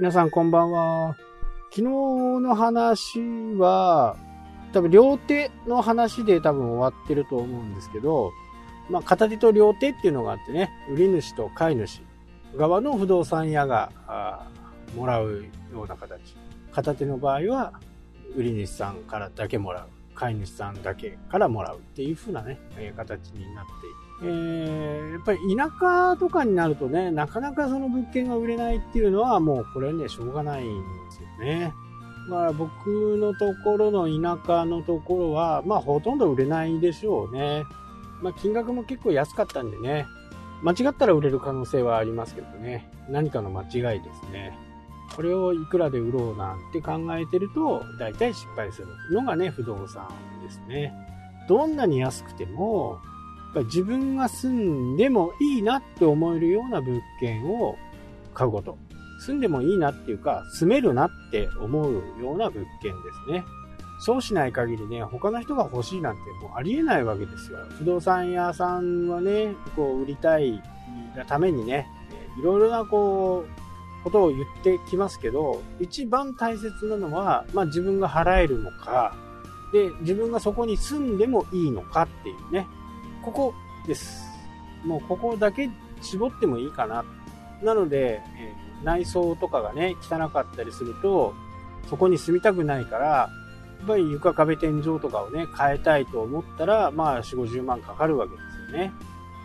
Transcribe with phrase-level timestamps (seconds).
[0.00, 1.14] 皆さんこんばんは。
[1.68, 3.20] 昨日の話
[3.58, 4.16] は、
[4.72, 8.32] 多分両手の話で多分終わってると思うんですけど、
[8.88, 12.00] まあ、片手と両手っていうのがあってね、売り主と買い主
[12.56, 14.48] 側の不動産屋が
[14.96, 16.34] もらうような形。
[16.72, 17.74] 片手の場合は、
[18.34, 19.88] 売り主さんからだけもらう。
[20.14, 22.58] 飼い主さんだけからもらうっていう風なね、
[22.96, 24.09] 形になっている。
[24.22, 31.72] えー、やっぱり田舎とかになるとね、なかなかその物件が売れないっていうのはもうこれね、しょうがないんですよね。
[32.28, 37.64] まあ僕のところの田舎のところは、まあほとんど売れないでしょうね。
[38.20, 40.06] まあ金額も結構安かったんでね、
[40.62, 44.56] 間違ったら売れる可能性はありますけどね、何かの間違いですね。
[45.16, 50.08] これをいくらで売ろうなんて考えてると、大体失敗するのがね、不動産
[50.42, 50.92] ですね。
[51.48, 52.98] どんなに安くても、
[53.54, 57.76] 自分が住んでもいいなって思えるような物件を
[58.32, 58.78] 買うこと。
[59.20, 63.44] 住んでもいいなっていうか、住めるなって思うような物件ですね。
[64.00, 67.58] そうしない限りね、他の人が欲しいなんてもうありえないわけですよ。
[67.78, 70.62] 不動産屋さんはね、こう売りたい
[71.14, 71.86] がためにね、
[72.38, 79.14] いろいろなこう、ことを言ってきますけど、一番大切なのは、まあ自分が払えるのか、
[79.72, 82.66] で、自分がそこに住んでもいいのかっていうね。
[83.22, 83.54] ここ
[83.86, 84.24] です。
[84.84, 85.68] もうここだけ
[86.00, 87.04] 絞ってもいいかな。
[87.62, 91.34] なので、えー、内装とかがね、汚かったりすると、
[91.88, 93.28] そこに住みたくないから、や
[93.84, 98.92] っぱり床壁天井とかをね、変えたいと思ったら、まあ4、50万かかるわけですよね。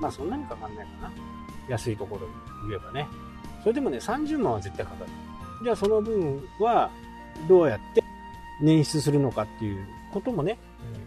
[0.00, 1.12] まあそんなにかかんないかな。
[1.68, 3.06] 安いところに言えばね。
[3.62, 5.10] それでもね、30万は絶対かかる。
[5.62, 6.90] じゃあその分は
[7.48, 8.02] どうやって
[8.62, 10.58] 捻出するのかっていうこともね、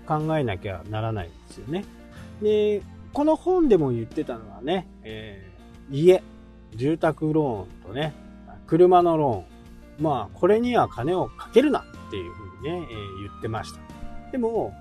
[0.07, 1.83] 考えなきゃならないですよね。
[2.41, 2.81] で、
[3.13, 6.23] この本でも言ってたのはね、えー、家、
[6.75, 8.13] 住宅ローンとね、
[8.67, 9.55] 車のローン。
[10.03, 13.79] まあ、これには金をかけるなっていうふうにね、えー、言ってました。
[14.31, 14.73] でも、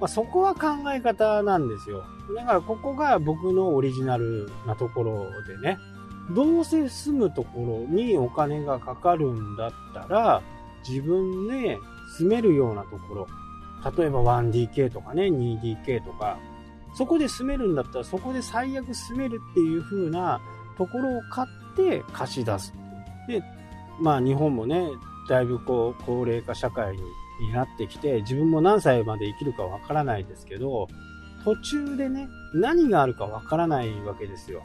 [0.00, 2.04] まあ、そこは考え方なんですよ。
[2.36, 5.78] だからここが僕のオリジナルなところでね、
[6.34, 10.42] どうせ住むところにお金がかかるんだったら、
[10.88, 11.78] 自分で
[12.18, 13.28] 住めるようなところ、
[13.96, 16.38] 例えば 1DK とかね、2DK とか、
[16.96, 20.40] そこで住めるんだったらそこで最悪住めるっていう風な
[20.78, 22.72] ところを買って貸し出す。
[23.28, 23.42] で、
[24.00, 24.82] まあ日本もね、
[25.28, 26.96] だいぶこう高齢化社会
[27.40, 30.88] になってきて、自分も何歳まで生きるかわからないですけど、
[31.44, 34.62] 途中でね、何があるかわからないわけですよ。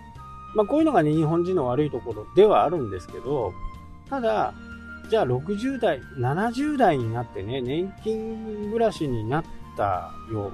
[0.56, 3.54] まあ、こういうのがね、日本人の悪いところではあるんですけど、
[4.10, 4.54] ただ、
[5.10, 9.44] じゃあ60代、70代になってね、年金暮らしになっ
[9.78, 10.52] たよ。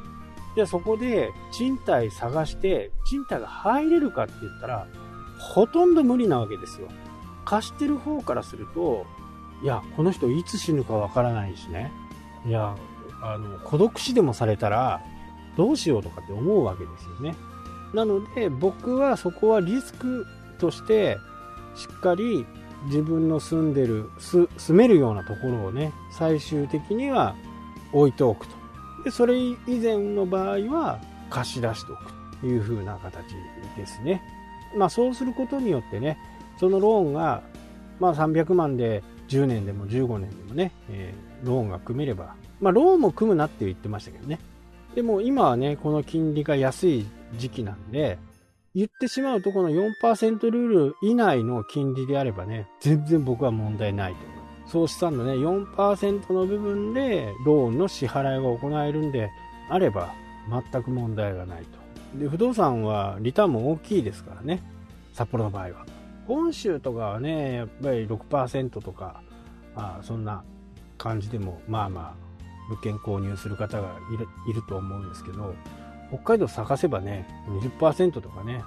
[0.57, 4.87] じゃあそこで賃貸探して、賃貸が入れるかって言ったら、
[5.37, 6.87] ほとんど無理なわけですよ。
[7.45, 9.05] 貸してる方からすると、
[9.61, 11.91] いや、この人いつ死ぬかわからないしね。
[12.43, 12.75] いや、
[13.21, 14.99] あの、孤独死でもされたら、
[15.55, 17.35] どうしようとかって思うわけですよね。
[17.93, 20.25] なので僕はそこはリスク
[20.57, 21.19] として
[21.75, 22.47] しっかり
[22.85, 27.35] 自分の住んでる住めるようなところをね最終的には
[27.93, 28.56] 置いておくと
[29.03, 30.99] でそれ以前の場合は
[31.29, 33.25] 貸し出しておくという風な形
[33.75, 34.21] ですね
[34.75, 36.17] まあそうすることによってね
[36.59, 37.41] そのローンが
[37.99, 44.39] まあ300万で10年でも15年でもね、えー、ローンが組めればまあローンも組むなって言ってましたけどね
[44.95, 47.05] でも今はねこの金利が安い
[47.37, 48.17] 時期なんで、
[48.73, 54.36] 言ってしまうとこの4%ルール以内の金利であればね、全然僕は問題ないと。
[54.67, 59.29] 総資産のね、4%の部分でローンの支払いが行えるんで
[59.69, 60.13] あれば、
[60.71, 61.63] 全く問題がない
[62.13, 62.19] と。
[62.19, 64.61] で、不動産はリターンも大きいですからね、
[65.13, 65.85] 札幌の場合は。
[66.27, 69.21] 本州とかはね、やっぱり6%とか、
[69.75, 70.43] あそんな
[70.97, 72.13] 感じでも、まあまあ、
[72.69, 75.53] 物件購入する方がいるいると思うんですけど、
[76.09, 77.27] 北海道探せばね、
[77.79, 78.63] 20%とかね、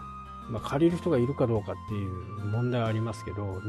[0.51, 2.11] まあ、借りる人がいるかどうかっていう
[2.47, 3.61] 問題はありますけど、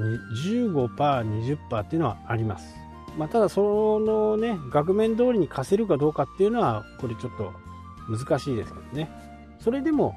[0.45, 2.75] 15%、20%っていうのはあります。
[3.17, 7.53] まあ、ただそのね、額面通りに貸せるかどうかっていうのは、これちょっと
[8.09, 9.09] 難しいですけどね。
[9.59, 10.15] それでも、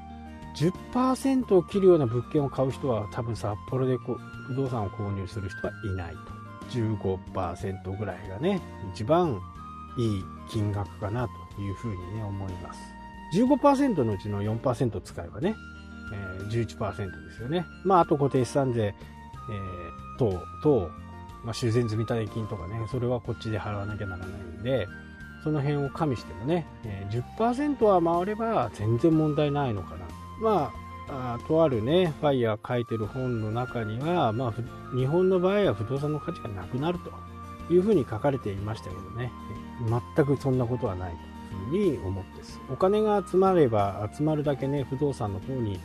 [0.55, 3.97] 10%を切るような物件を買う人は多分札幌で
[4.47, 6.35] 不動産を購入する人はいないと。
[6.71, 8.61] 15%ぐらいがね、
[8.93, 9.39] 一番
[9.97, 12.79] いい金額かなというふうにね、思います。
[13.33, 15.55] 15%のうちの4%使えばね、
[16.13, 17.65] えー、11%ですよね。
[17.83, 20.89] まあ、あと固定資産税、えー、等、等、
[21.43, 24.87] まあ、修繕積立金とかね、それはこっちで払わなきゃならないんで、
[25.43, 30.05] その辺を加味してもね、えー、10%は回れば全然問題ないのかな。
[30.41, 30.71] ま
[31.07, 39.31] あ、あとあるね、ファイヤー書いてる本の中には、まあ、日本の場合は不動産の価値がなくなるというふうに書かれていましたけどね、
[40.15, 41.13] 全くそんなことはない
[41.69, 42.59] というふうに思ってです。
[42.71, 45.79] お金が集まれば集まるだけね、不動産の方に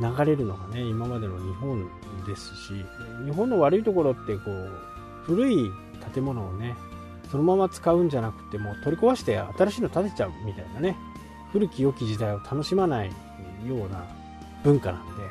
[0.00, 1.88] 流れるのがね、今までの日本
[2.26, 2.84] ですし、
[3.24, 4.70] 日本の悪いところってこう、
[5.24, 5.70] 古い
[6.12, 6.74] 建物をね、
[7.30, 10.96] そのまま使うんじゃなくて、もう取り壊して新しいの建てちゃうみたいなね、
[11.52, 13.14] 古き良き時代を楽しまないよ
[13.74, 14.06] うな
[14.64, 15.22] 文化なんで、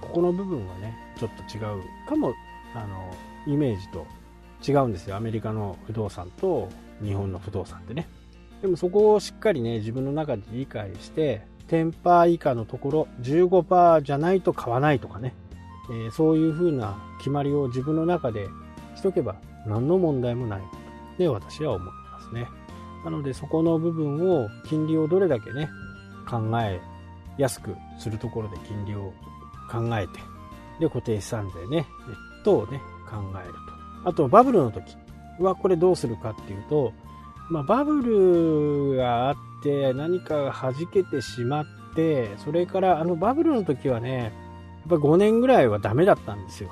[0.00, 2.32] ここの部分はね、ちょっと違うかも、
[2.74, 3.14] あの、
[3.46, 4.06] イメージと
[4.66, 5.16] 違うんですよ。
[5.16, 6.68] アメリカの不動産と
[7.02, 8.08] 日本の不動産ってね。
[8.62, 15.34] でもそこをしっかりね、自分の中で理解して、10%以下のところ、15%じゃないと買わないとかね、
[15.90, 18.48] えー、そういう風な決まりを自分の中で
[18.94, 19.36] しとけば
[19.66, 20.62] 何の問題もない
[21.18, 22.46] で私は思いますね。
[23.04, 25.68] なのでそこの部分を金利をどれだけね、
[26.28, 26.80] 考え
[27.38, 29.12] やすくするところで金利を
[29.70, 30.18] 考えて、
[30.80, 31.86] で、固定資産税ね、
[32.44, 33.52] 等をね、考える
[34.04, 34.10] と。
[34.10, 34.96] あと、バブルの時
[35.38, 36.92] はこれどうするかっていうと、
[37.48, 44.32] まあ、バブルがあって何かが弾けてしまって、それからあのバブルの時はね、やっ
[44.88, 46.70] ぱ5年ぐらいはダメだったんですよ。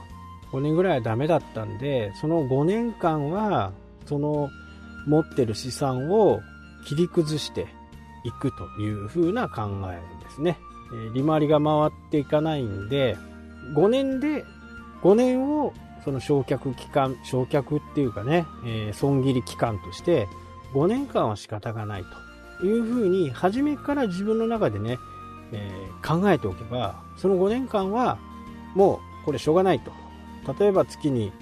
[0.52, 3.72] 5年ぐらいはダメだったんで、その5年間は、
[4.06, 4.50] その
[5.06, 6.40] 持ってる資産を
[6.86, 7.66] 切り崩して
[8.24, 10.58] いくという風な考えですね。
[11.14, 13.16] 利回りが回っていかないんで、
[13.74, 14.44] 5年で、
[15.02, 15.72] 5年を
[16.04, 20.28] その焼却期間、焼却っていうかね、えー、損切り期間として、
[20.74, 22.04] 5年間は仕方がない
[22.60, 24.98] というふうに、初めから自分の中でね、
[25.52, 28.18] えー、考えておけば、その5年間は
[28.74, 29.92] もうこれしょうがないと。
[30.58, 31.32] 例えば月に、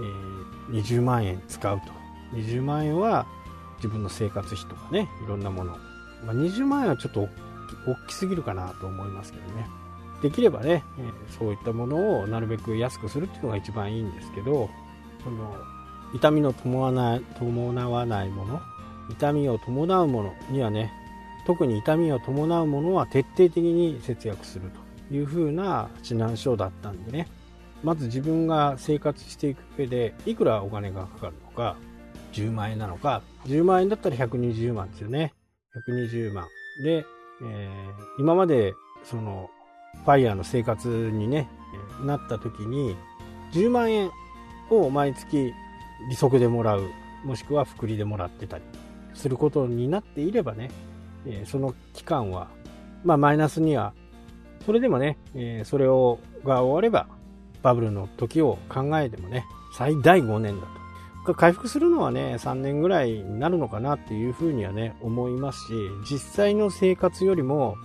[0.00, 1.86] えー、20万円使うと。
[2.34, 3.26] 20万円は
[3.76, 5.72] 自分の生活費とかね、いろんなもの。
[6.24, 7.28] まあ、20万円はちょっと
[7.86, 9.68] 大きすぎるかなと思いますけどね。
[10.22, 14.68] できればね、えー、そういったものをなるべく安くするっていうのが一番いいんですけど、
[15.22, 15.54] その
[16.14, 18.60] 痛みの伴伴わないもの、
[19.10, 20.92] 痛みを伴うものにはね、
[21.46, 24.70] 特に痛みを伴うものは徹底的に節約する
[25.08, 27.28] という風な指南書だったんでね、
[27.82, 31.76] まず自分が生活していく上でいくらお金がかかるのか、
[32.32, 35.32] 10万円なのか、10万円だったら120万ですよね。
[35.88, 36.46] 120万。
[36.82, 37.06] で、
[37.42, 38.74] えー、今まで、
[39.04, 39.48] その、
[40.04, 41.48] ファイヤーの生活にね、
[42.04, 42.96] なった時に、
[43.52, 44.10] 10万円
[44.70, 45.52] を毎月
[46.10, 46.82] 利息でもらう、
[47.24, 48.64] もしくは福利でもらってたり
[49.14, 50.70] することになっていればね、
[51.26, 52.48] え、その期間は、
[53.04, 53.92] まあマイナスには、
[54.64, 57.08] それでもね、え、それを、が終われば、
[57.62, 59.44] バブルの時を考えてもね、
[59.76, 60.66] 最大5年だ
[61.24, 61.34] と。
[61.34, 65.72] 回復するのはね、3年ぐらいになるのかなっていうふうにはね、思いますし、
[66.10, 67.76] 実際の生活よりも、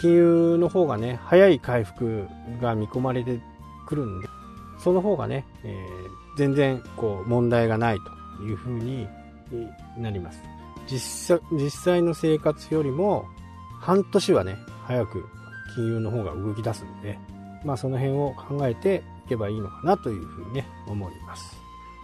[0.00, 2.26] 金融の方がね、早い回復
[2.62, 3.38] が見込まれて
[3.86, 4.28] くるんで、
[4.78, 7.98] その方がね、えー、全然こう問題がない
[8.38, 9.06] というふうに
[9.54, 9.68] に
[9.98, 10.42] なります。
[10.86, 13.26] 実際実際の生活よりも
[13.80, 15.24] 半年はね、早く
[15.74, 17.18] 金融の方が動き出すんで、
[17.64, 21.56] まあその辺を考えていけばいいのかなというふうにね、思います。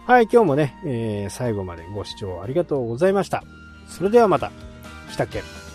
[0.05, 3.43] はい、今日もね、えー、最後までご視聴ありがとうございました。
[3.89, 4.51] それではまた。
[5.11, 5.66] 来たっけ